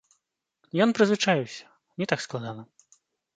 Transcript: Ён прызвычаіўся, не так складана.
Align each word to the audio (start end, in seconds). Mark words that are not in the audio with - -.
Ён 0.85 0.93
прызвычаіўся, 0.99 1.65
не 2.01 2.05
так 2.13 2.19
складана. 2.27 2.61